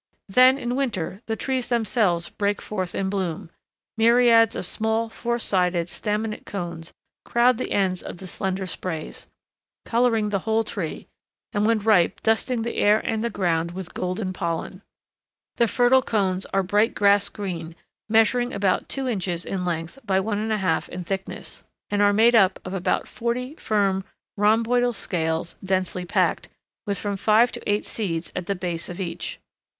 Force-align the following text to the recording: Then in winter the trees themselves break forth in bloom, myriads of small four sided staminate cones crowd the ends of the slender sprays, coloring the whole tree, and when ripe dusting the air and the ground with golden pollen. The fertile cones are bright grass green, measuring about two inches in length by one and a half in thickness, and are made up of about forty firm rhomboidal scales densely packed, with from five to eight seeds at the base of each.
Then 0.27 0.57
in 0.57 0.75
winter 0.75 1.21
the 1.27 1.35
trees 1.35 1.67
themselves 1.67 2.27
break 2.27 2.59
forth 2.59 2.95
in 2.95 3.07
bloom, 3.07 3.51
myriads 3.95 4.55
of 4.55 4.65
small 4.65 5.09
four 5.09 5.37
sided 5.37 5.87
staminate 5.89 6.43
cones 6.43 6.91
crowd 7.23 7.59
the 7.59 7.71
ends 7.71 8.01
of 8.01 8.17
the 8.17 8.25
slender 8.25 8.65
sprays, 8.65 9.27
coloring 9.85 10.29
the 10.29 10.39
whole 10.39 10.63
tree, 10.63 11.05
and 11.53 11.67
when 11.67 11.77
ripe 11.77 12.19
dusting 12.23 12.63
the 12.63 12.77
air 12.77 12.97
and 13.01 13.23
the 13.23 13.29
ground 13.29 13.73
with 13.73 13.93
golden 13.93 14.33
pollen. 14.33 14.81
The 15.57 15.67
fertile 15.67 16.01
cones 16.01 16.47
are 16.47 16.63
bright 16.63 16.95
grass 16.95 17.29
green, 17.29 17.75
measuring 18.09 18.53
about 18.53 18.89
two 18.89 19.07
inches 19.07 19.45
in 19.45 19.63
length 19.65 19.99
by 20.03 20.19
one 20.19 20.39
and 20.39 20.51
a 20.51 20.57
half 20.57 20.89
in 20.89 21.03
thickness, 21.03 21.63
and 21.91 22.01
are 22.01 22.11
made 22.11 22.33
up 22.33 22.59
of 22.65 22.73
about 22.73 23.07
forty 23.07 23.53
firm 23.53 24.03
rhomboidal 24.35 24.93
scales 24.93 25.53
densely 25.63 26.05
packed, 26.05 26.49
with 26.87 26.97
from 26.97 27.17
five 27.17 27.51
to 27.51 27.61
eight 27.71 27.85
seeds 27.85 28.31
at 28.35 28.47
the 28.47 28.55
base 28.55 28.89
of 28.89 28.99
each. 28.99 29.39